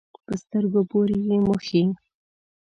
په 0.25 0.33
سترګو 0.41 0.81
پورې 0.89 1.17
یې 1.27 1.37
مښي. 1.47 1.83